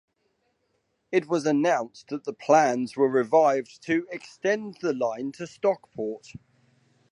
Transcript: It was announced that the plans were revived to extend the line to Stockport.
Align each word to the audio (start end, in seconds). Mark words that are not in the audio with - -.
It 1.11 1.27
was 1.27 1.45
announced 1.45 2.07
that 2.07 2.23
the 2.23 2.33
plans 2.33 2.95
were 2.97 3.07
revived 3.07 3.83
to 3.83 4.07
extend 4.09 4.79
the 4.81 4.93
line 4.93 5.31
to 5.33 5.45
Stockport. 5.45 6.29